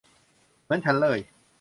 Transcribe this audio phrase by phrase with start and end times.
[0.63, 1.19] เหมือนฉันเลย!